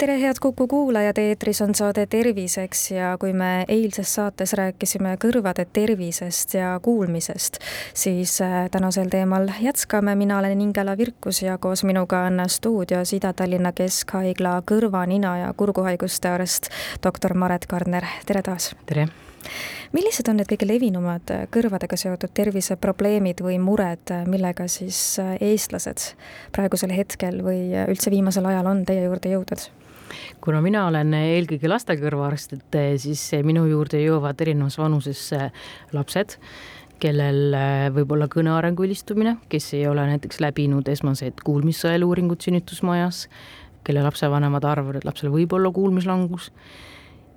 tere, 0.00 0.20
head 0.20 0.34
Kuku 0.40 0.66
kuulajad, 0.66 1.18
eetris 1.18 1.60
on 1.60 1.74
saade 1.74 2.06
Terviseks 2.06 2.90
ja 2.90 3.10
kui 3.20 3.34
me 3.36 3.64
eilses 3.68 4.14
saates 4.16 4.54
rääkisime 4.56 5.10
kõrvade 5.20 5.66
tervisest 5.76 6.54
ja 6.56 6.70
kuulmisest, 6.82 7.58
siis 7.94 8.38
äh, 8.40 8.70
tänasel 8.72 9.10
teemal 9.12 9.50
jätkame, 9.60 10.14
mina 10.16 10.38
olen 10.38 10.60
Ingela 10.64 10.94
Virkus 10.96 11.42
ja 11.42 11.58
koos 11.58 11.84
minuga 11.84 12.22
on 12.30 12.40
stuudios 12.48 13.12
Ida-Tallinna 13.12 13.74
Keskhaigla 13.76 14.62
kõrva, 14.70 15.02
nina 15.06 15.34
ja 15.42 15.50
kurguhaiguste 15.52 16.32
arst, 16.32 16.70
doktor 17.04 17.36
Maret 17.36 17.66
Kardner, 17.68 18.06
tere 18.26 18.42
taas! 18.42 18.70
tere! 18.86 19.04
millised 19.92 20.28
on 20.32 20.40
need 20.40 20.48
kõige 20.48 20.68
levinumad 20.68 21.34
kõrvadega 21.52 21.98
seotud 22.00 22.32
terviseprobleemid 22.40 23.44
või 23.44 23.58
mured, 23.60 24.14
millega 24.32 24.64
siis 24.68 25.18
eestlased 25.40 26.14
praegusel 26.56 26.96
hetkel 26.96 27.42
või 27.44 27.68
üldse 27.84 28.12
viimasel 28.12 28.48
ajal 28.48 28.72
on 28.72 28.84
teie 28.88 29.04
juurde 29.04 29.36
jõudnud? 29.36 29.68
Kuna 30.40 30.60
mina 30.64 30.86
olen 30.88 31.14
eelkõige 31.14 31.70
lastekõrvaarst, 31.70 32.58
et 32.58 32.78
eh, 32.78 32.92
siis 33.00 33.22
minu 33.46 33.66
juurde 33.68 34.00
jõuavad 34.02 34.40
erinevas 34.42 34.78
vanuses 34.80 35.22
eh, 35.36 35.48
lapsed, 35.96 36.36
kellel 37.00 37.56
eh, 37.56 37.88
võib 37.94 38.12
olla 38.16 38.28
kõne 38.30 38.52
arengu 38.54 38.84
vilistumine, 38.84 39.38
kes 39.52 39.72
ei 39.78 39.86
ole 39.88 40.04
näiteks 40.12 40.40
läbinud 40.44 40.88
esmased 40.92 41.42
kuulmissõeluuringud 41.46 42.42
sünnitusmajas, 42.44 43.26
kelle 43.86 44.04
lapsevanemad 44.04 44.64
arvavad, 44.68 45.00
et 45.00 45.08
lapsel 45.08 45.32
võib 45.32 45.52
olla 45.56 45.72
kuulmislangus. 45.72 46.50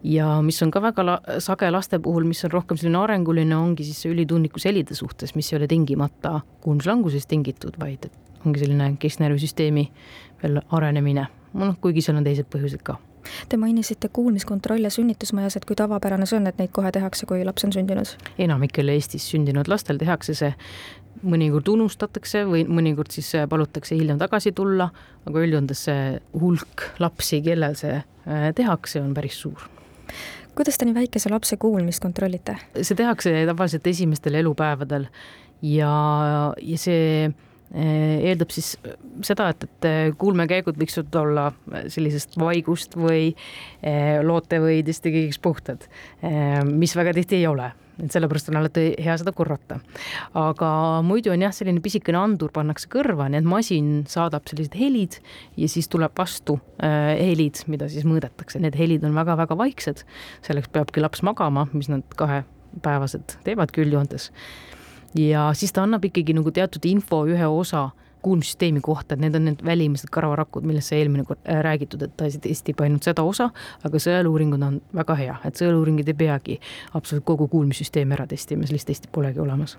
Ja 0.04 0.42
mis 0.44 0.58
on 0.66 0.72
ka 0.72 0.82
väga 0.84 1.04
la 1.08 1.14
sage 1.40 1.70
laste 1.72 1.96
puhul, 2.04 2.26
mis 2.28 2.44
on 2.44 2.52
rohkem 2.52 2.76
selline 2.80 3.00
arenguline, 3.00 3.56
ongi 3.56 3.86
siis 3.88 4.02
see 4.04 4.12
ülitundlikkus 4.12 4.68
helide 4.68 4.98
suhtes, 5.00 5.32
mis 5.38 5.52
ei 5.54 5.62
ole 5.62 5.70
tingimata 5.72 6.42
kuulmislangusest 6.66 7.30
tingitud, 7.32 7.80
vaid 7.80 8.10
ongi 8.44 8.60
selline 8.60 8.90
kesknärvisüsteemi 9.00 9.86
veel 10.44 10.60
arenemine 10.76 11.30
noh, 11.54 11.76
kuigi 11.82 12.04
seal 12.04 12.20
on 12.20 12.28
teised 12.28 12.50
põhjused 12.54 12.84
ka. 12.86 12.98
Te 13.50 13.58
mainisite 13.58 14.10
kuulmiskontrolle 14.12 14.90
sünnitusmajas, 14.92 15.56
et 15.58 15.66
kui 15.66 15.78
tavapärane 15.80 16.26
see 16.28 16.42
on, 16.42 16.48
et 16.50 16.58
neid 16.60 16.74
kohe 16.76 16.92
tehakse, 16.92 17.28
kui 17.30 17.46
laps 17.48 17.64
on 17.64 17.72
sündinud? 17.76 18.16
enamikel 18.42 18.92
Eestis 18.92 19.30
sündinud 19.32 19.70
lastel 19.72 20.02
tehakse 20.02 20.36
see, 20.36 20.52
mõnikord 21.24 21.70
unustatakse 21.72 22.44
või 22.50 22.66
mõnikord 22.68 23.14
siis 23.16 23.32
palutakse 23.50 23.96
hiljem 23.96 24.20
tagasi 24.20 24.52
tulla, 24.52 24.90
aga 25.30 25.46
üldjoontes 25.46 25.86
see 25.88 26.18
hulk 26.36 26.90
lapsi, 27.00 27.40
kellel 27.46 27.78
see 27.80 27.96
äh, 28.02 28.50
tehakse, 28.58 29.02
on 29.02 29.16
päris 29.16 29.40
suur 29.46 29.70
kuidas 30.54 30.78
te 30.78 30.86
nii 30.86 30.94
väikese 30.94 31.32
lapse 31.32 31.58
kuulmist 31.58 32.04
kontrollite? 32.04 32.58
see 32.76 32.98
tehakse 33.00 33.32
tavaliselt 33.48 33.88
esimestel 33.88 34.36
elupäevadel 34.42 35.08
ja, 35.64 35.94
ja 36.60 36.78
see 36.78 37.32
eeldab 37.74 38.54
siis 38.54 38.76
seda, 39.26 39.50
et, 39.50 39.68
et 39.68 39.88
eh, 39.90 40.02
kuulmekäigud 40.18 40.78
võiksid 40.78 41.16
olla 41.18 41.50
sellisest 41.90 42.38
vaigust 42.40 42.98
või 43.00 43.32
eh, 43.82 44.20
lootevõidest 44.26 45.08
ja 45.10 45.16
kõigest 45.16 45.42
puhtad, 45.44 45.88
mis 46.70 46.94
väga 46.96 47.16
tihti 47.18 47.42
ei 47.42 47.48
ole 47.50 47.72
et 48.02 48.14
sellepärast 48.14 48.50
on 48.50 48.58
alati 48.58 48.86
hea 49.04 49.16
seda 49.22 49.34
korrata. 49.36 49.80
aga 50.40 50.70
muidu 51.06 51.34
on 51.34 51.46
jah, 51.46 51.54
selline 51.54 51.82
pisikene 51.84 52.18
andur 52.20 52.54
pannakse 52.54 52.90
kõrva, 52.92 53.28
nii 53.30 53.44
et 53.44 53.50
masin 53.50 53.92
saadab 54.10 54.48
sellised 54.50 54.78
helid 54.80 55.20
ja 55.60 55.70
siis 55.70 55.90
tuleb 55.94 56.16
vastu 56.18 56.58
äh, 56.82 57.14
helid, 57.20 57.64
mida 57.72 57.90
siis 57.92 58.08
mõõdetakse, 58.10 58.62
need 58.64 58.78
helid 58.80 59.06
on 59.06 59.18
väga-väga 59.18 59.58
vaiksed. 59.60 60.06
selleks 60.46 60.72
peabki 60.74 61.04
laps 61.04 61.22
magama, 61.26 61.68
mis 61.74 61.92
nad 61.92 62.06
kahepäevased 62.18 63.38
teevadki 63.46 63.86
üldjoontes 63.86 64.32
ja 65.16 65.52
siis 65.54 65.74
ta 65.74 65.84
annab 65.84 66.06
ikkagi 66.06 66.34
nagu 66.34 66.52
teatud 66.52 66.86
info 66.86 67.24
ühe 67.30 67.48
osa 67.48 67.90
kuulmissüsteemi 68.24 68.82
kohta, 68.82 69.14
et 69.14 69.20
need 69.20 69.36
on 69.36 69.46
need 69.50 69.64
välimised 69.66 70.08
karvarakud, 70.12 70.64
millest 70.68 70.94
sai 70.94 71.02
eelmine 71.02 71.26
kord 71.28 71.42
äh, 71.44 71.60
räägitud, 71.66 72.06
et 72.06 72.14
ta 72.18 72.30
testib 72.46 72.80
ainult 72.84 73.04
seda 73.04 73.26
osa, 73.28 73.50
aga 73.84 74.00
sõeluuringud 74.00 74.64
on 74.64 74.78
väga 74.96 75.18
hea, 75.20 75.36
et 75.50 75.60
sõeluuringud 75.60 76.08
ei 76.08 76.18
peagi 76.22 76.56
absoluutselt 76.94 77.28
kogu 77.28 77.50
kuulmissüsteemi 77.52 78.16
ära 78.16 78.28
testima, 78.32 78.68
sellist 78.70 78.88
testi 78.88 79.12
polegi 79.12 79.44
olemas. 79.44 79.76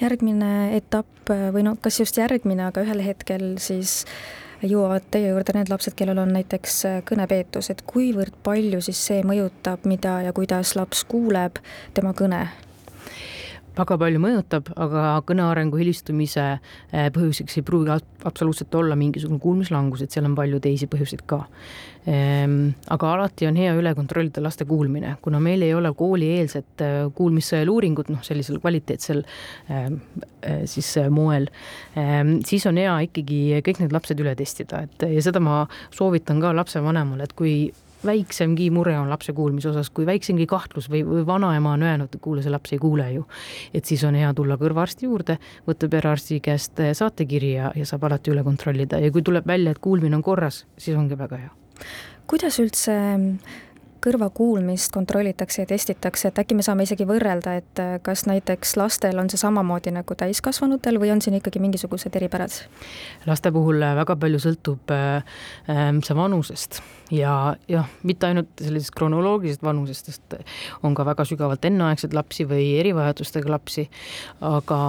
järgmine 0.00 0.76
etapp 0.76 1.28
või 1.28 1.68
no 1.68 1.76
kas 1.80 2.00
just 2.00 2.16
järgmine, 2.16 2.70
aga 2.70 2.84
ühel 2.88 3.04
hetkel 3.04 3.54
siis 3.60 4.06
jõuavad 4.64 5.04
teie 5.12 5.28
juurde 5.28 5.52
need 5.58 5.68
lapsed, 5.68 5.92
kellel 5.96 6.18
on 6.24 6.32
näiteks 6.32 6.82
kõnepeetus, 7.08 7.68
et 7.70 7.84
kuivõrd 7.84 8.36
palju 8.42 8.80
siis 8.84 9.06
see 9.10 9.24
mõjutab, 9.26 9.84
mida 9.84 10.22
ja 10.24 10.32
kuidas 10.32 10.72
laps 10.76 11.04
kuuleb 11.08 11.60
tema 11.92 12.16
kõne 12.16 12.46
väga 13.74 13.96
palju 14.00 14.20
mõjutab, 14.22 14.68
aga 14.80 15.06
kõnearengu 15.26 15.78
hilistumise 15.80 16.44
eh, 16.54 17.08
põhjuseks 17.14 17.58
ei 17.58 17.66
pruugi 17.66 17.94
absoluutselt 18.24 18.74
olla 18.78 18.96
mingisugune 18.98 19.42
kuulmislangus, 19.42 20.04
et 20.04 20.14
seal 20.14 20.28
on 20.28 20.36
palju 20.38 20.60
teisi 20.62 20.88
põhjuseid 20.90 21.24
ka. 21.28 21.42
Ehm, 22.10 22.74
aga 22.92 23.12
alati 23.14 23.48
on 23.48 23.56
hea 23.56 23.72
üle 23.78 23.94
kontrollida 23.96 24.42
laste 24.44 24.66
kuulmine, 24.68 25.14
kuna 25.24 25.40
meil 25.40 25.64
ei 25.64 25.72
ole 25.74 25.90
koolieelset 25.96 26.84
eh, 26.84 26.98
kuulmissõeluuringut, 27.16 28.12
noh, 28.12 28.22
sellisel 28.26 28.60
kvaliteetsel 28.62 29.24
ehm, 29.24 29.98
eh, 30.42 30.64
siis 30.70 30.94
moel, 31.14 31.48
ehm, 31.98 32.36
siis 32.46 32.66
on 32.70 32.78
hea 32.80 32.98
ikkagi 33.08 33.40
kõik 33.64 33.82
need 33.82 33.96
lapsed 33.96 34.20
üle 34.20 34.36
testida, 34.38 34.84
et 34.84 35.08
ja 35.16 35.24
seda 35.24 35.42
ma 35.42 35.64
soovitan 35.94 36.42
ka 36.44 36.52
lapsevanemale, 36.54 37.26
et 37.26 37.34
kui 37.38 37.56
väiksemgi 38.06 38.70
mure 38.74 38.96
on 38.98 39.10
lapse 39.10 39.32
kuulmise 39.32 39.70
osas, 39.70 39.90
kui 39.94 40.06
väiksemgi 40.06 40.46
kahtlus 40.50 40.88
või, 40.92 41.02
või 41.06 41.26
vanaema 41.26 41.74
on 41.76 41.84
öelnud, 41.86 42.16
kuule, 42.24 42.42
see 42.44 42.52
laps 42.52 42.74
ei 42.76 42.80
kuule 42.82 43.10
ju. 43.12 43.26
et 43.74 43.84
siis 43.84 44.04
on 44.04 44.14
hea 44.18 44.32
tulla 44.34 44.58
kõrvaarsti 44.60 45.08
juurde, 45.08 45.38
võtta 45.68 45.88
perearsti 45.90 46.40
käest 46.44 46.80
saatekiri 46.92 47.52
ja, 47.56 47.72
ja 47.76 47.86
saab 47.88 48.08
alati 48.08 48.34
üle 48.34 48.44
kontrollida 48.46 49.00
ja 49.02 49.12
kui 49.12 49.22
tuleb 49.22 49.46
välja, 49.46 49.74
et 49.74 49.82
kuulmine 49.82 50.16
on 50.16 50.22
korras, 50.22 50.64
siis 50.78 50.96
ongi 50.96 51.18
väga 51.18 51.44
hea. 51.44 51.52
kuidas 52.30 52.58
üldse 52.62 52.98
kõrvakuulmist 54.04 54.92
kontrollitakse 54.92 55.62
ja 55.62 55.68
testitakse, 55.68 56.28
et 56.28 56.38
äkki 56.42 56.56
me 56.56 56.64
saame 56.66 56.84
isegi 56.86 57.06
võrrelda, 57.08 57.56
et 57.60 57.80
äh, 57.82 57.94
kas 58.04 58.26
näiteks 58.28 58.76
lastel 58.80 59.18
on 59.20 59.30
see 59.32 59.40
samamoodi 59.40 59.94
nagu 59.94 60.16
täiskasvanutel 60.18 60.98
või 61.02 61.12
on 61.14 61.22
siin 61.24 61.38
ikkagi 61.38 61.62
mingisugused 61.62 62.16
eripärad? 62.20 62.54
laste 63.28 63.52
puhul 63.54 63.82
äh, 63.82 63.94
väga 63.96 64.16
palju 64.20 64.40
sõltub 64.44 64.92
äh, 64.94 65.38
see 66.04 66.16
vanusest 66.18 66.80
ja 67.14 67.54
jah, 67.70 67.88
mitte 68.04 68.28
ainult 68.28 68.52
sellisest 68.60 68.94
kronoloogilisest 68.98 69.64
vanusest, 69.64 70.10
sest 70.10 70.36
on 70.84 70.96
ka 70.96 71.06
väga 71.06 71.24
sügavalt 71.28 71.64
enneaegseid 71.64 72.16
lapsi 72.16 72.48
või 72.48 72.74
erivajadustega 72.80 73.52
lapsi, 73.52 73.86
aga 74.44 74.80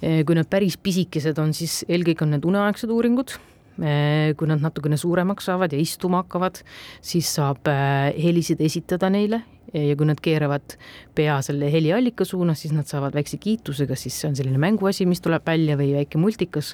kui 0.00 0.36
nad 0.36 0.48
päris 0.50 0.76
pisikesed 0.76 1.38
on, 1.42 1.52
siis 1.56 1.80
eelkõige 1.88 2.26
on 2.26 2.34
need 2.36 2.48
uneaegsed 2.48 2.92
uuringud 2.92 3.36
kui 3.76 4.48
nad 4.48 4.62
natukene 4.64 4.96
suuremaks 5.00 5.50
saavad 5.50 5.74
ja 5.74 5.80
istuma 5.80 6.22
hakkavad, 6.22 6.62
siis 7.04 7.28
saab 7.36 7.68
äh, 7.68 8.14
helisid 8.22 8.62
esitada 8.64 9.10
neile. 9.12 9.42
Ja 9.74 9.96
kui 9.98 10.06
nad 10.08 10.20
keeravad 10.22 10.76
pea 11.18 11.40
selle 11.44 11.66
heliallika 11.68 12.24
suunas, 12.24 12.60
siis 12.62 12.72
nad 12.72 12.86
saavad 12.88 13.16
väikse 13.18 13.36
kiitusega, 13.42 13.96
siis 13.98 14.14
see 14.14 14.30
on 14.30 14.36
selline 14.38 14.60
mänguasi, 14.62 15.04
mis 15.10 15.20
tuleb 15.20 15.42
välja 15.44 15.74
või 15.76 15.90
väike 15.98 16.20
multikas. 16.22 16.70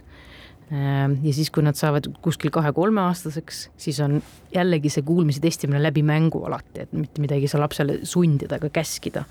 Äh, 0.71 1.09
ja 1.25 1.33
siis, 1.35 1.51
kui 1.51 1.65
nad 1.67 1.79
saavad 1.79 2.07
kuskil 2.23 2.53
kahe-kolmeaastaseks, 2.55 3.65
siis 3.81 3.99
on 4.05 4.21
jällegi 4.55 4.93
see 4.93 5.07
kuulmise 5.09 5.43
testimine 5.43 5.81
läbi 5.83 6.05
mängu 6.07 6.45
alati, 6.47 6.85
et 6.85 6.93
mitte 6.95 7.25
midagi 7.25 7.49
ei 7.49 7.55
saa 7.55 7.65
lapsele 7.65 8.03
sundida 8.07 8.61
ega 8.61 8.71
käskida. 8.71 9.25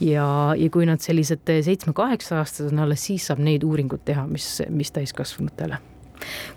Ja, 0.00 0.54
ja 0.56 0.70
kui 0.72 0.88
nad 0.88 1.02
sellised 1.04 1.44
seitsme-kaheksa-aastased 1.44 2.72
on 2.72 2.86
alles, 2.86 3.04
siis 3.10 3.28
saab 3.28 3.42
neid 3.44 3.66
uuringuid 3.66 4.06
teha, 4.08 4.24
mis, 4.30 4.62
mis 4.70 4.94
täiskasvanutele 4.94 5.82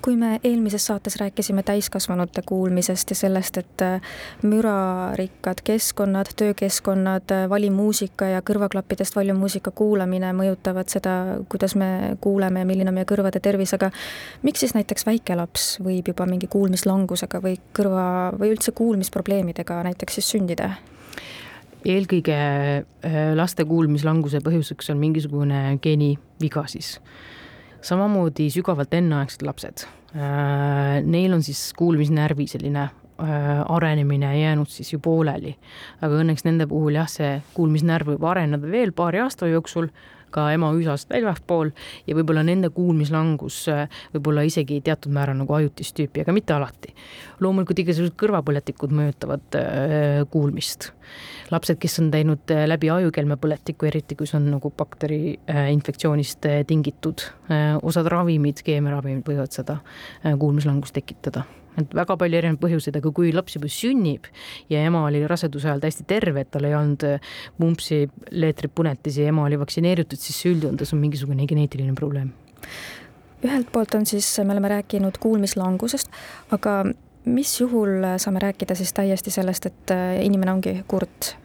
kui 0.02 0.16
me 0.16 0.40
eelmises 0.44 0.86
saates 0.90 1.16
rääkisime 1.20 1.64
täiskasvanute 1.64 2.42
kuulmisest 2.46 3.10
ja 3.10 3.16
sellest, 3.16 3.58
et 3.58 3.82
äh, 3.82 4.02
mürarikkad 4.42 5.64
keskkonnad, 5.64 6.34
töökeskkonnad, 6.36 7.32
äh, 7.32 7.50
valimuusika 7.50 8.26
ja 8.34 8.42
kõrvaklappidest 8.46 9.16
valimuusika 9.16 9.72
kuulamine 9.72 10.34
mõjutavad 10.34 10.92
seda, 10.92 11.16
kuidas 11.50 11.76
me 11.76 12.18
kuuleme 12.22 12.64
ja 12.64 12.70
milline 12.70 12.92
on 12.92 13.00
meie 13.00 13.10
kõrvade 13.10 13.42
tervis, 13.44 13.74
aga 13.78 13.92
miks 14.44 14.64
siis 14.64 14.76
näiteks 14.78 15.06
väike 15.08 15.36
laps 15.40 15.72
võib 15.84 16.14
juba 16.14 16.28
mingi 16.30 16.48
kuulmislangusega 16.52 17.42
või 17.44 17.58
kõrva 17.76 18.06
või 18.40 18.54
üldse 18.54 18.72
kuulmisprobleemidega 18.76 19.84
näiteks 19.90 20.20
siis 20.20 20.32
sündida? 20.36 20.74
eelkõige 21.86 22.36
äh, 22.36 23.20
laste 23.40 23.64
kuulmislanguse 23.66 24.42
põhjuseks 24.44 24.92
on 24.92 25.00
mingisugune 25.00 25.78
geeniviga 25.84 26.66
siis 26.68 26.98
samamoodi 27.86 28.50
sügavalt 28.54 28.94
enneaegsed 28.94 29.46
lapsed. 29.48 29.86
Äh, 30.16 31.00
neil 31.06 31.34
on 31.34 31.44
siis 31.46 31.70
kuulmisnärvi 31.78 32.48
selline 32.50 32.88
äh, 32.88 33.50
arenemine 33.70 34.32
jäänud 34.40 34.72
siis 34.74 34.94
ju 34.94 35.00
pooleli. 35.00 35.56
aga 36.02 36.22
õnneks 36.24 36.46
nende 36.48 36.68
puhul 36.68 36.98
jah, 36.98 37.10
see 37.10 37.36
kuulmisnärv 37.54 38.16
võib 38.16 38.26
areneda 38.32 38.72
veel 38.72 38.92
paari 38.96 39.22
aasta 39.24 39.48
jooksul, 39.48 39.92
ka 40.34 40.50
ema 40.54 40.72
üsast 40.78 41.10
väljaspool 41.12 41.72
ja 42.08 42.16
võib-olla 42.18 42.44
nende 42.46 42.72
kuulmislangus 42.74 43.62
võib-olla 44.14 44.46
isegi 44.48 44.80
teatud 44.86 45.14
määral 45.16 45.38
nagu 45.40 45.56
ajutist 45.58 45.96
tüüpi, 45.98 46.24
aga 46.24 46.36
mitte 46.36 46.56
alati. 46.56 46.94
loomulikult 47.40 47.84
igasugused 47.84 48.18
kõrvapõletikud 48.20 48.94
mõjutavad 48.96 49.60
kuulmist. 50.32 50.92
lapsed, 51.52 51.80
kes 51.82 52.00
on 52.00 52.12
teinud 52.12 52.52
läbi 52.68 52.90
ajukelmepõletiku, 52.94 53.90
eriti 53.90 54.16
kui 54.16 54.28
see 54.28 54.38
on 54.38 54.52
nagu 54.56 54.74
bakteri 54.78 55.40
infektsioonist 55.74 56.46
tingitud, 56.68 57.26
osad 57.82 58.12
ravimid, 58.12 58.62
keemiaravimid 58.66 59.26
võivad 59.26 59.56
seda 59.56 59.80
kuulmislangust 60.24 60.94
tekitada 60.94 61.46
et 61.78 61.96
väga 61.96 62.18
palju 62.20 62.40
erinevaid 62.40 62.62
põhjuseid, 62.62 63.00
aga 63.00 63.12
kui 63.16 63.34
laps 63.36 63.58
juba 63.58 63.70
sünnib 63.72 64.30
ja 64.72 64.84
ema 64.86 65.04
oli 65.08 65.22
raseduse 65.30 65.70
ajal 65.70 65.84
täiesti 65.84 66.06
terve, 66.10 66.46
et 66.46 66.52
tal 66.54 66.68
ei 66.68 66.76
olnud 66.78 67.06
mumpsi, 67.62 68.06
leetrit, 68.32 68.74
punetisi, 68.76 69.28
ema 69.30 69.46
oli 69.48 69.60
vaktsineeritud, 69.60 70.20
siis 70.20 70.40
üldjoontes 70.50 70.94
on 70.96 71.04
mingisugune 71.04 71.48
geneetiline 71.50 71.94
probleem. 71.98 72.32
ühelt 73.44 73.70
poolt 73.72 73.94
on 73.96 74.06
siis, 74.06 74.28
me 74.44 74.52
oleme 74.56 74.68
rääkinud 74.68 75.18
kuulmislangusest, 75.20 76.10
aga 76.52 76.82
mis 77.26 77.54
juhul 77.62 78.04
saame 78.18 78.42
rääkida 78.44 78.76
siis 78.76 78.92
täiesti 78.94 79.32
sellest, 79.32 79.70
et 79.70 79.94
inimene 80.24 80.58
ongi 80.58 80.82
kurt 80.88 81.36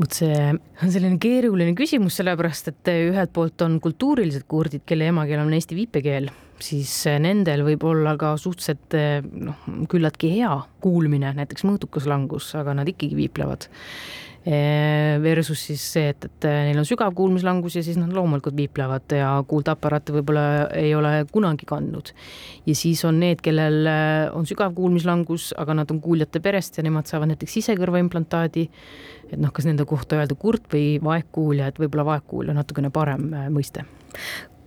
vot 0.00 0.16
see 0.16 0.38
on 0.82 0.90
selline 0.90 1.18
keeruline 1.22 1.74
küsimus, 1.78 2.16
sellepärast 2.18 2.72
et 2.72 2.90
ühelt 2.94 3.32
poolt 3.34 3.62
on 3.66 3.78
kultuurilised 3.82 4.46
kurdid, 4.50 4.82
kelle 4.86 5.10
emakeel 5.12 5.44
on 5.44 5.54
eesti 5.54 5.78
viipekeel 5.78 6.30
siis 6.62 6.90
eh, 7.10 7.20
nendel 7.22 7.64
võib 7.66 7.84
olla 7.88 8.16
ka 8.20 8.34
suhteliselt 8.40 8.96
eh, 8.98 9.22
noh, 9.22 9.64
küllaltki 9.90 10.34
hea 10.36 10.52
kuulmine, 10.84 11.32
näiteks 11.38 11.66
mõõdukas 11.66 12.08
langus, 12.10 12.52
aga 12.58 12.76
nad 12.76 12.90
ikkagi 12.90 13.16
viiplevad. 13.18 13.68
Eh, 14.44 15.16
versus 15.24 15.62
siis 15.70 15.80
see, 15.94 16.10
et, 16.12 16.26
et 16.28 16.46
neil 16.66 16.76
on 16.76 16.84
sügav 16.84 17.14
kuulmislangus 17.16 17.78
ja 17.78 17.82
siis 17.86 17.96
nad 17.96 18.12
loomulikult 18.12 18.58
viiplevad 18.58 19.14
ja 19.16 19.30
kuuldeaparaate 19.48 20.12
võib-olla 20.12 20.44
ei 20.76 20.92
ole 20.92 21.14
kunagi 21.32 21.64
kandnud. 21.64 22.12
ja 22.66 22.74
siis 22.76 23.00
on 23.08 23.22
need, 23.24 23.40
kellel 23.40 23.88
on 24.36 24.44
sügav 24.44 24.76
kuulmislangus, 24.76 25.54
aga 25.56 25.80
nad 25.80 25.96
on 25.96 26.02
kuuljate 26.04 26.44
perest 26.44 26.76
ja 26.76 26.84
nemad 26.84 27.08
saavad 27.08 27.32
näiteks 27.32 27.56
sisekõrvaimplantaadi. 27.56 28.68
et 29.32 29.38
noh, 29.40 29.48
kas 29.48 29.64
nende 29.64 29.88
kohta 29.88 30.20
öelda 30.20 30.36
kurt 30.36 30.68
või 30.76 30.98
vaegkuulja, 31.00 31.72
et 31.72 31.80
võib-olla 31.80 32.10
vaegkuulja 32.12 32.52
on 32.52 32.60
natukene 32.60 32.92
parem 32.92 33.30
mõiste 33.48 33.88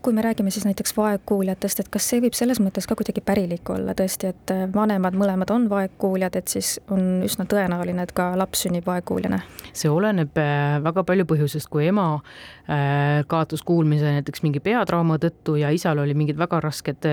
kui 0.02 0.14
me 0.14 0.22
räägime 0.22 0.52
siis 0.52 0.66
näiteks 0.66 0.94
vaegkuuljatest, 0.98 1.80
et 1.80 1.90
kas 1.92 2.06
see 2.10 2.22
võib 2.24 2.36
selles 2.38 2.60
mõttes 2.64 2.88
ka 2.88 2.96
kuidagi 2.98 3.22
pärilik 3.26 3.70
olla 3.74 3.96
tõesti, 3.98 4.32
et 4.34 4.54
äh, 4.54 4.66
vanemad 4.74 5.18
mõlemad 5.18 5.52
on 5.54 5.68
vaegkuuljad, 5.72 6.38
et 6.40 6.54
siis 6.54 6.78
on 6.94 7.24
üsna 7.26 7.48
tõenäoline, 7.50 8.06
et 8.06 8.14
ka 8.18 8.30
laps 8.40 8.66
sünnib 8.66 8.88
vaegkuuljana? 8.88 9.42
see 9.78 9.92
oleneb 9.94 10.38
äh, 10.42 10.78
väga 10.84 11.04
palju 11.08 11.28
põhjusest, 11.30 11.70
kui 11.74 11.90
ema 11.90 12.08
äh, 12.16 13.26
kaotas 13.28 13.66
kuulmise 13.68 14.16
näiteks 14.20 14.46
mingi 14.46 14.64
peatrauma 14.64 15.20
tõttu 15.22 15.58
ja 15.62 15.74
isal 15.76 16.00
oli 16.04 16.16
mingid 16.18 16.40
väga 16.40 16.62
rasked 16.64 17.06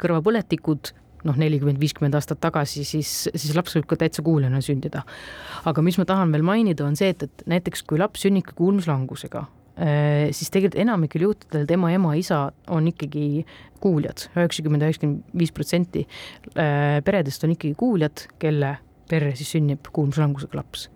kõrvapõletikud, 0.00 0.92
noh, 1.28 1.38
nelikümmend, 1.40 1.80
viiskümmend 1.80 2.16
aastat 2.16 2.40
tagasi, 2.42 2.84
siis, 2.88 3.12
siis 3.34 3.54
laps 3.56 3.76
võib 3.76 3.88
ka 3.90 3.98
täitsa 4.00 4.24
kuuljana 4.26 4.62
sündida. 4.64 5.04
aga 5.64 5.82
mis 5.84 5.98
ma 6.00 6.06
tahan 6.08 6.32
veel 6.32 6.44
mainida, 6.46 6.86
on 6.86 6.96
see, 6.96 7.12
et, 7.14 7.26
et 7.28 7.48
näiteks 7.50 7.84
kui 7.88 8.00
laps 8.00 8.24
sünnib 8.24 8.54
kuulmislangusega, 8.56 9.44
siis 9.80 10.50
tegelikult 10.52 10.82
enamikel 10.82 11.22
juhtudel 11.24 11.62
tema 11.68 11.88
ema-isa 11.94 12.50
on 12.68 12.88
ikkagi 12.90 13.46
kuuljad, 13.80 14.28
üheksakümmend, 14.36 14.84
üheksakümmend 14.84 15.36
viis 15.38 15.52
protsenti 15.56 16.04
äh, 16.54 17.00
peredest 17.04 17.44
on 17.44 17.54
ikkagi 17.56 17.74
kuuljad, 17.78 18.26
kelle 18.42 18.76
perre 19.10 19.34
siis 19.38 19.54
sünnib 19.56 19.90
kuulmislangusega 19.92 20.60
laps. 20.60 20.88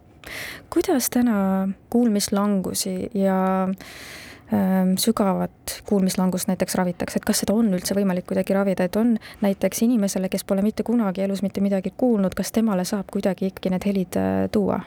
kuidas 0.70 1.10
täna 1.10 1.68
kuulmislangusi 1.90 3.10
ja 3.14 3.38
ähm, 3.68 4.94
sügavat 4.98 5.80
kuulmislangust 5.86 6.48
näiteks 6.48 6.74
ravitakse, 6.74 7.18
et 7.18 7.28
kas 7.28 7.42
seda 7.44 7.56
on 7.56 7.72
üldse 7.74 7.96
võimalik 7.96 8.28
kuidagi 8.28 8.56
ravida, 8.56 8.84
et 8.84 8.96
on 8.96 9.16
näiteks 9.44 9.82
inimesele, 9.88 10.28
kes 10.28 10.44
pole 10.44 10.62
mitte 10.62 10.82
kunagi 10.82 11.24
elus 11.24 11.42
mitte 11.42 11.60
midagi 11.64 11.92
kuulnud, 11.96 12.34
kas 12.36 12.52
temale 12.52 12.84
saab 12.88 13.12
kuidagi 13.12 13.52
ikkagi 13.52 13.74
need 13.74 13.88
helid 13.90 14.20
äh, 14.20 14.32
tuua? 14.52 14.80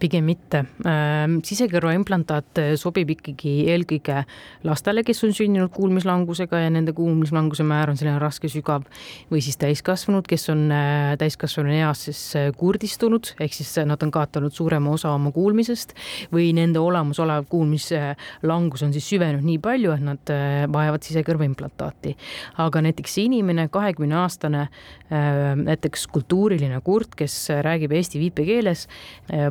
Pigem 0.00 0.26
mitte. 0.28 0.62
Ähm, 0.86 1.38
sisekõrvaimplantaat 1.46 2.60
äh, 2.60 2.72
sobib 2.80 3.10
ikkagi 3.14 3.54
eelkõige 3.72 4.22
lastele, 4.66 5.02
kes 5.06 5.22
on 5.26 5.32
sündinud 5.36 5.72
kuulmislangusega 5.74 6.60
ja 6.64 6.72
nende 6.72 6.92
kuulmislanguse 6.96 7.64
määr 7.66 7.92
on 7.92 7.98
selline 7.98 8.18
raske, 8.20 8.50
sügav 8.52 8.84
või 9.32 9.42
siis 9.44 9.58
täiskasvanud, 9.60 10.28
kes 10.28 10.48
on 10.52 10.66
äh, 10.74 11.14
täiskasvanu 11.20 11.72
eas 11.78 12.06
siis 12.08 12.20
äh, 12.38 12.50
kurdistunud, 12.56 13.32
ehk 13.40 13.56
siis 13.56 13.72
nad 13.88 14.02
on 14.04 14.12
kaotanud 14.14 14.54
suurema 14.54 14.92
osa 14.92 15.14
oma 15.16 15.32
kuulmisest 15.34 15.96
või 16.34 16.50
nende 16.56 16.82
olemasolev 16.82 17.48
kuulmislangus 17.50 18.86
on 18.86 18.94
siis 18.96 19.08
süvenenud 19.08 19.46
nii 19.46 19.60
palju, 19.64 19.94
et 19.96 20.04
nad 20.04 20.34
vajavad 20.72 21.04
sisekõrvaimplantaati. 21.06 22.14
aga 22.62 22.82
näiteks 22.84 23.16
inimene, 23.22 23.68
kahekümne 23.72 24.16
aastane, 24.20 24.66
näiteks 25.10 26.06
kultuuriline 26.12 26.80
kurt, 26.84 27.14
kes 27.18 27.36
räägib 27.64 27.92
eesti 27.96 28.20
viipekeeles, 28.20 28.86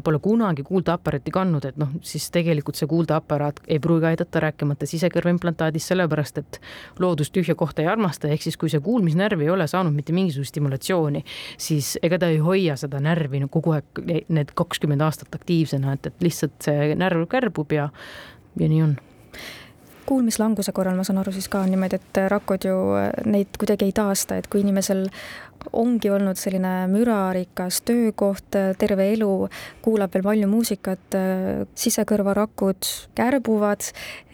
pole 0.03 0.19
kuulnud 0.19 0.34
kunagi 0.35 0.65
kuuldeaparaati 0.67 1.33
kandnud, 1.33 1.65
et 1.69 1.79
noh, 1.81 1.95
siis 2.05 2.27
tegelikult 2.33 2.77
see 2.79 2.89
kuuldeaparaat 2.91 3.63
ei 3.71 3.79
pruugi 3.83 4.09
aidata, 4.11 4.43
rääkimata 4.43 4.87
sisekõrvaimplantaadist, 4.89 5.93
sellepärast 5.93 6.41
et 6.43 6.59
loodus 6.99 7.31
tühja 7.35 7.55
kohta 7.57 7.83
ei 7.83 7.89
armasta, 7.91 8.29
ehk 8.31 8.45
siis 8.45 8.59
kui 8.59 8.71
see 8.71 8.83
kuulmisnärv 8.83 9.45
ei 9.45 9.51
ole 9.53 9.67
saanud 9.71 9.95
mitte 9.95 10.15
mingisugust 10.15 10.53
stimulatsiooni, 10.53 11.23
siis 11.57 11.95
ega 12.05 12.19
ta 12.21 12.29
ei 12.33 12.39
hoia 12.43 12.77
seda 12.79 13.01
närvi 13.03 13.43
no 13.43 13.49
kogu 13.51 13.75
aeg 13.77 14.05
need 14.05 14.53
kakskümmend 14.57 15.03
aastat 15.05 15.35
aktiivsena, 15.35 15.95
et, 15.95 16.11
et 16.11 16.25
lihtsalt 16.25 16.57
see 16.67 16.95
närv 16.99 17.27
kärbub 17.31 17.71
ja, 17.75 17.89
ja 18.59 18.71
nii 18.71 18.83
on 18.85 18.97
kuulmislanguse 20.06 20.72
korral 20.75 20.96
ma 20.98 21.04
saan 21.07 21.19
aru 21.22 21.34
siis 21.36 21.48
ka 21.52 21.63
niimoodi, 21.69 22.00
et 22.00 22.22
rakud 22.31 22.68
ju 22.68 22.78
neid 23.25 23.57
kuidagi 23.60 23.88
ei 23.90 23.96
taasta, 23.96 24.38
et 24.40 24.48
kui 24.52 24.62
inimesel 24.62 25.07
ongi 25.74 26.12
olnud 26.13 26.38
selline 26.38 26.74
mürarikas 26.92 27.80
töökoht 27.88 28.54
terve 28.78 29.07
elu, 29.16 29.48
kuulab 29.81 30.13
veel 30.13 30.25
palju 30.28 30.50
muusikat, 30.52 31.18
sisekõrvarakud 31.80 32.90
kärbuvad, 33.18 33.88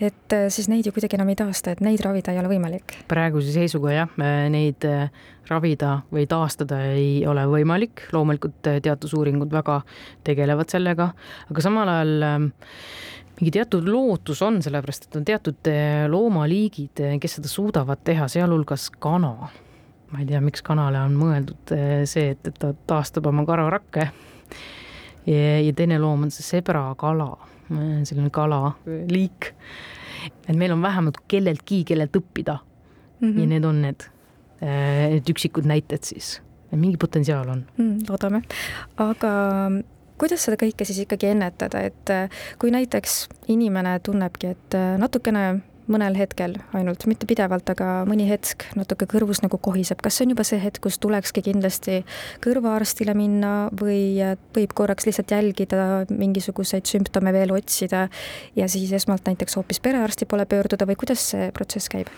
et 0.04 0.38
siis 0.52 0.68
neid 0.72 0.90
ju 0.90 0.96
kuidagi 0.96 1.20
enam 1.20 1.32
ei 1.32 1.40
taasta, 1.40 1.76
et 1.76 1.84
neid 1.86 2.04
ravida 2.04 2.34
ei 2.34 2.42
ole 2.42 2.52
võimalik. 2.52 2.98
praeguse 3.12 3.54
seisuga 3.56 3.94
jah, 3.96 4.18
neid 4.52 4.88
ravida 5.50 6.02
või 6.12 6.28
taastada 6.30 6.82
ei 6.92 7.22
ole 7.28 7.46
võimalik, 7.50 8.08
loomulikult 8.16 8.60
teadusuuringud 8.84 9.52
väga 9.52 9.82
tegelevad 10.28 10.72
sellega, 10.74 11.12
aga 11.52 11.64
samal 11.64 11.96
ajal 11.96 12.28
mingi 13.42 13.56
teatud 13.56 13.88
lootus 13.90 14.44
on, 14.46 14.60
sellepärast 14.62 15.08
et 15.08 15.16
on 15.18 15.26
teatud 15.26 15.70
eh, 15.72 16.06
loomaliigid, 16.12 17.02
eh, 17.02 17.16
kes 17.22 17.40
seda 17.40 17.50
suudavad 17.50 18.04
teha, 18.06 18.28
sealhulgas 18.30 18.92
kana. 19.02 19.50
ma 20.12 20.20
ei 20.20 20.28
tea, 20.28 20.42
miks 20.44 20.62
kanale 20.62 21.00
on 21.02 21.16
mõeldud 21.18 21.74
eh, 21.74 22.04
see, 22.06 22.36
et, 22.36 22.52
et 22.52 22.60
ta 22.62 22.74
taastab 22.88 23.32
oma 23.32 23.46
kararakke. 23.48 24.12
ja 25.26 25.74
teine 25.78 26.00
loom 26.02 26.26
on 26.26 26.32
see 26.34 26.46
sebrakala, 26.46 27.30
selline 27.70 28.30
kalaliik. 28.34 29.52
et 30.46 30.56
meil 30.58 30.74
on 30.76 30.82
vähemalt 30.82 31.18
kelleltki, 31.28 31.84
kellelt 31.86 32.18
õppida 32.18 32.60
mm. 32.62 33.28
-hmm. 33.28 33.40
ja 33.40 33.48
need 33.48 33.66
on 33.66 33.82
need, 33.82 34.06
need 34.62 35.34
üksikud 35.34 35.66
näited 35.66 36.04
siis, 36.06 36.42
mingi 36.72 36.98
potentsiaal 36.98 37.50
on 37.50 37.66
mm,. 37.78 38.06
loodame, 38.10 38.42
aga 38.98 39.34
kuidas 40.22 40.46
seda 40.46 40.60
kõike 40.62 40.86
siis 40.88 41.02
ikkagi 41.06 41.32
ennetada, 41.34 41.82
et 41.90 42.14
äh, 42.14 42.46
kui 42.62 42.74
näiteks 42.74 43.26
inimene 43.52 43.98
tunnebki, 44.06 44.56
et 44.56 44.78
äh, 44.78 44.96
natukene 45.02 45.62
mõnel 45.92 46.16
hetkel 46.16 46.56
ainult, 46.78 47.04
mitte 47.10 47.28
pidevalt, 47.28 47.68
aga 47.74 48.04
mõni 48.08 48.28
hetk 48.30 48.68
natuke 48.78 49.08
kõrvus 49.10 49.42
nagu 49.44 49.58
kohiseb, 49.62 50.00
kas 50.04 50.18
see 50.18 50.28
on 50.28 50.36
juba 50.36 50.46
see 50.48 50.62
hetk, 50.62 50.82
kus 50.86 51.00
tulekski 51.02 51.44
kindlasti 51.46 52.02
kõrvaarstile 52.44 53.16
minna 53.18 53.54
või 53.82 54.04
äh, 54.24 54.38
võib 54.56 54.76
korraks 54.78 55.10
lihtsalt 55.10 55.34
jälgida, 55.34 56.06
mingisuguseid 56.12 56.90
sümptome 56.90 57.34
veel 57.36 57.54
otsida 57.56 58.08
ja 58.56 58.70
siis 58.72 58.94
esmalt 58.96 59.28
näiteks 59.28 59.58
hoopis 59.60 59.82
perearsti 59.84 60.30
poole 60.30 60.48
pöörduda 60.50 60.88
või 60.90 61.00
kuidas 61.02 61.32
see 61.34 61.52
protsess 61.56 61.92
käib? 61.92 62.14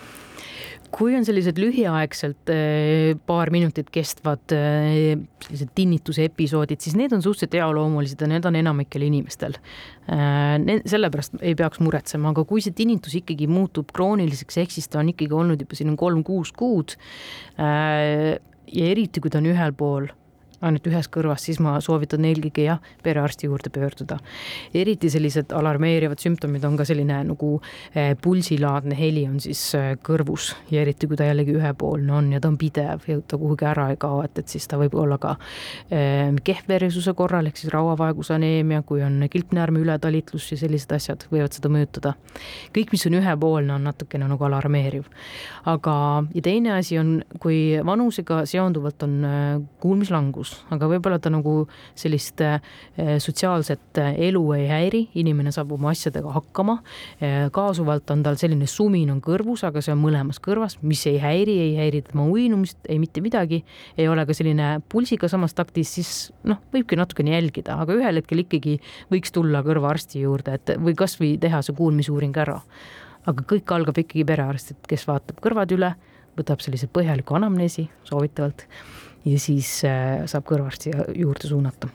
Kui 0.93 1.15
on 1.17 1.25
sellised 1.25 1.57
lühiaegselt 1.61 2.51
eh, 2.53 3.13
paar 3.27 3.49
minutit 3.53 3.89
kestvad 3.93 4.53
eh, 4.55 5.15
sellised 5.43 5.73
tinnituse 5.75 6.27
episoodid, 6.29 6.81
siis 6.83 6.97
need 6.99 7.15
on 7.15 7.23
suhteliselt 7.25 7.57
ealoomulised 7.57 8.21
ja 8.21 8.29
need 8.29 8.45
on 8.45 8.57
enamikel 8.59 9.07
inimestel. 9.07 9.57
Eh, 10.07 10.79
sellepärast 10.89 11.39
ei 11.41 11.57
peaks 11.59 11.81
muretsema, 11.83 12.33
aga 12.33 12.45
kui 12.49 12.63
see 12.63 12.75
tinnitus 12.77 13.17
ikkagi 13.19 13.49
muutub 13.49 13.93
krooniliseks, 13.95 14.61
ehk 14.63 14.75
siis 14.75 14.89
ta 14.91 15.01
on 15.01 15.13
ikkagi 15.13 15.33
olnud 15.33 15.65
juba 15.65 15.79
siin 15.79 15.97
kolm-kuus 15.99 16.53
kuud 16.57 16.97
ja 17.57 18.85
eriti, 18.89 19.21
kui 19.21 19.31
ta 19.33 19.41
on 19.41 19.49
ühel 19.49 19.73
pool 19.77 20.09
ainult 20.63 20.87
ühes 20.87 21.09
kõrvas, 21.11 21.43
siis 21.47 21.59
ma 21.63 21.75
soovitan 21.83 22.25
eelkõige 22.27 22.65
jah, 22.67 22.81
perearsti 23.03 23.47
juurde 23.49 23.69
pöörduda. 23.73 24.17
eriti 24.73 25.09
sellised 25.09 25.51
alarmeerivad 25.51 26.21
sümptomid 26.21 26.63
on 26.67 26.77
ka 26.77 26.85
selline 26.87 27.19
nagu 27.27 27.49
eh, 27.95 28.13
pulsilaadne 28.21 28.95
heli 28.97 29.25
on 29.27 29.39
siis 29.43 29.61
eh, 29.77 29.93
kõrvus 30.03 30.53
ja 30.71 30.81
eriti 30.81 31.07
kui 31.07 31.19
ta 31.19 31.27
jällegi 31.27 31.55
ühepoolne 31.57 32.13
on 32.13 32.31
ja 32.33 32.41
ta 32.41 32.51
on 32.51 32.57
pidev 32.57 33.07
ja 33.07 33.19
ta 33.21 33.39
kuhugi 33.39 33.67
ära 33.67 33.89
ei 33.93 33.99
kao, 33.99 34.21
et, 34.25 34.39
et 34.39 34.55
siis 34.55 34.67
ta 34.69 34.79
võib 34.81 34.95
olla 34.99 35.19
ka 35.21 35.35
eh, 35.91 36.31
kehvveresuse 36.43 37.13
korral 37.17 37.49
ehk 37.49 37.59
siis 37.59 37.73
rauavaegusaneemia, 37.73 38.83
kui 38.87 39.03
on 39.03 39.27
kilpnäärme 39.31 39.83
ületalitlus 39.83 40.51
ja 40.53 40.59
sellised 40.63 40.95
asjad 40.95 41.27
võivad 41.31 41.55
seda 41.55 41.71
mõjutada. 41.73 42.15
kõik, 42.75 42.95
mis 42.95 43.07
on 43.09 43.19
ühepoolne, 43.19 43.75
on 43.75 43.89
natukene 43.89 44.27
nagu 44.29 44.47
alarmeeriv. 44.47 45.09
aga, 45.65 45.95
ja 46.33 46.41
teine 46.41 46.77
asi 46.77 46.97
on, 46.99 47.15
kui 47.39 47.79
vanusega 47.85 48.43
seonduvalt 48.49 49.03
on 49.03 49.19
kuulmislangus, 49.83 50.52
aga 50.73 50.87
võib-olla 50.91 51.19
ta 51.21 51.31
nagu 51.33 51.65
sellist 51.99 52.41
äh, 52.43 52.59
sotsiaalset 53.21 53.99
äh, 54.01 54.13
elu 54.29 54.41
ei 54.57 54.67
häiri, 54.69 55.01
inimene 55.19 55.53
saab 55.55 55.73
oma 55.75 55.91
asjadega 55.93 56.33
hakkama. 56.35 56.77
Äh, 57.19 57.49
kaasuvalt 57.53 58.09
on 58.13 58.23
tal 58.25 58.39
selline 58.41 58.67
sumin 58.69 59.11
on 59.13 59.21
kõrvus, 59.23 59.65
aga 59.67 59.83
see 59.83 59.93
on 59.95 60.01
mõlemas 60.03 60.41
kõrvas, 60.43 60.77
mis 60.81 61.03
ei 61.09 61.19
häiri, 61.21 61.57
ei 61.67 61.75
häiri 61.79 62.03
tema 62.09 62.27
uinumist, 62.29 62.79
ei 62.89 62.99
mitte 63.01 63.23
midagi. 63.23 63.63
ei 63.97 64.07
ole 64.07 64.25
ka 64.25 64.33
selline 64.33 64.79
pulsiga 64.89 65.29
samas 65.31 65.53
taktis, 65.53 65.93
siis 65.97 66.13
noh, 66.47 66.61
võibki 66.73 66.97
natukene 66.99 67.35
jälgida, 67.35 67.77
aga 67.81 67.95
ühel 67.97 68.21
hetkel 68.21 68.43
ikkagi 68.45 68.79
võiks 69.11 69.33
tulla 69.33 69.63
kõrvaarsti 69.65 70.23
juurde, 70.23 70.57
et 70.59 70.75
või 70.79 70.95
kasvõi 70.97 71.35
teha 71.41 71.61
see 71.61 71.75
kuulmisuuring 71.77 72.37
ära. 72.37 72.59
aga 73.25 73.43
kõik 73.47 73.71
algab 73.71 73.97
ikkagi 74.01 74.25
perearstilt, 74.27 74.83
kes 74.87 75.05
vaatab 75.07 75.37
kõrvad 75.43 75.71
üle, 75.71 75.93
võtab 76.37 76.61
sellise 76.63 76.89
põhjaliku 76.91 77.37
anamneesi 77.37 77.87
soovitavalt 78.07 78.65
ja 79.25 79.39
siis 79.39 79.69
äh, 79.87 80.23
saab 80.29 80.45
kõrvarsti 80.47 80.91
juurde 81.17 81.47
suunata. 81.47 81.87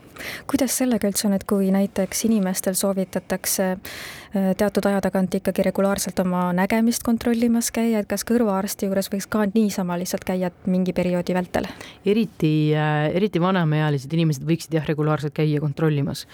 kuidas 0.51 0.77
sellega 0.81 1.09
üldse 1.11 1.29
on, 1.29 1.35
et 1.37 1.45
kui 1.49 1.71
näiteks 1.75 2.25
inimestel 2.29 2.77
soovitatakse 2.79 3.67
äh, 3.75 4.49
teatud 4.59 4.89
aja 4.89 5.03
tagant 5.05 5.35
ikkagi 5.37 5.67
regulaarselt 5.69 6.19
oma 6.25 6.49
nägemist 6.57 7.05
kontrollimas 7.07 7.71
käia, 7.75 8.01
et 8.01 8.09
kas 8.11 8.25
kõrvaarsti 8.29 8.89
juures 8.89 9.11
võiks 9.13 9.29
ka 9.31 9.45
niisama 9.53 9.99
lihtsalt 10.01 10.25
käia 10.29 10.51
mingi 10.67 10.97
perioodi 10.97 11.37
vältel? 11.37 11.69
eriti, 12.07 12.53
äh, 12.75 13.09
eriti 13.13 13.43
vanemaealised 13.43 14.13
inimesed 14.13 14.49
võiksid 14.49 14.79
jah, 14.79 14.89
regulaarselt 14.89 15.37
käia 15.37 15.61
kontrollimas 15.61 16.25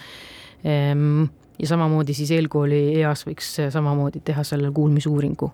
ehm, 0.63 1.27
ja 1.59 1.67
samamoodi 1.75 2.15
siis 2.15 2.31
eelkooli 2.35 3.01
eas 3.01 3.27
võiks 3.27 3.51
samamoodi 3.75 4.23
teha 4.23 4.47
selle 4.47 4.71
kuulmisuuringu 4.71 5.51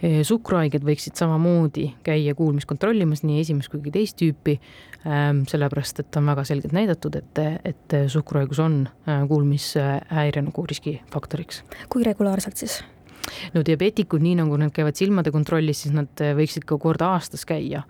suhkruhaiged 0.00 0.84
võiksid 0.86 1.18
samamoodi 1.20 1.90
käia 2.06 2.34
kuulmist 2.38 2.68
kontrollimas, 2.70 3.24
nii 3.26 3.42
esimest 3.42 3.72
kui 3.72 3.82
ka 3.84 3.92
teist 3.94 4.16
tüüpi, 4.20 4.56
ähm, 5.04 5.42
sellepärast 5.50 6.00
et 6.04 6.20
on 6.20 6.30
väga 6.32 6.46
selgelt 6.48 6.76
näidatud, 6.76 7.18
et, 7.20 7.42
et 7.68 7.98
suhkruhaigus 8.12 8.62
on 8.64 8.80
äh, 8.88 9.26
kuulmishäire 9.28 10.46
nagu 10.46 10.64
riskifaktoriks. 10.72 11.64
kui 11.92 12.06
regulaarselt 12.06 12.56
siis? 12.56 12.80
no 13.54 13.62
diabeetikud, 13.66 14.22
nii 14.24 14.38
nagu 14.40 14.56
nad 14.60 14.72
käivad 14.74 14.96
silmade 14.98 15.32
kontrollis, 15.34 15.84
siis 15.84 15.94
nad 15.96 16.24
äh, 16.24 16.32
võiksid 16.38 16.64
ka 16.68 16.78
kord 16.80 17.02
aastas 17.04 17.44
käia. 17.48 17.84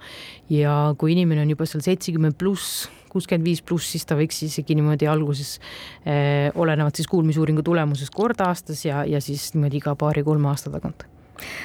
ja 0.50 0.78
kui 0.98 1.14
inimene 1.14 1.44
on 1.44 1.54
juba 1.54 1.68
seal 1.68 1.84
seitsekümmend 1.86 2.38
pluss, 2.40 2.88
kuuskümmend 3.10 3.46
viis 3.46 3.62
pluss, 3.66 3.90
siis 3.94 4.06
ta 4.06 4.18
võiks 4.18 4.42
isegi 4.46 4.76
niimoodi 4.78 5.08
alguses 5.10 5.56
eh, 6.06 6.50
olenevalt 6.54 7.00
siis 7.00 7.10
kuulmisuuringu 7.10 7.64
tulemusest 7.66 8.14
kord 8.14 8.38
aastas 8.46 8.84
ja, 8.86 9.02
ja 9.08 9.18
siis 9.24 9.50
niimoodi 9.56 9.80
iga 9.82 9.96
paari-kolme 9.98 10.50
aasta 10.52 10.70
tagant 10.70 11.08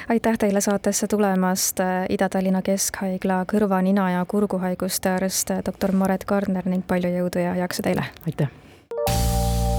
aitäh 0.08 0.38
teile 0.38 0.60
saatesse 0.60 1.06
tulemast, 1.06 1.80
äh, 1.80 2.06
Ida-Tallinna 2.08 2.62
Keskhaigla 2.62 3.44
kõrva, 3.52 3.82
nina 3.82 4.10
ja 4.10 4.24
kurguhaiguste 4.24 5.16
arst 5.16 5.50
äh, 5.50 5.64
doktor 5.66 5.92
Maret 5.92 6.24
Gardner 6.24 6.68
ning 6.68 6.86
palju 6.86 7.10
jõudu 7.18 7.42
ja 7.42 7.56
jaksu 7.56 7.82
teile! 7.82 8.04
aitäh! 8.26 8.48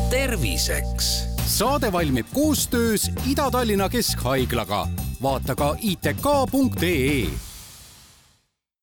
terviseks. 0.09 1.27
saade 1.45 1.91
valmib 1.91 2.25
koostöös 2.33 3.11
Ida-Tallinna 3.29 3.89
Keskhaiglaga. 3.89 4.87
vaata 5.21 5.55
ka 5.55 5.75
itk.ee 5.79 7.46